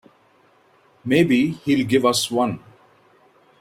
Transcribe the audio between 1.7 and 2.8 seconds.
give us one.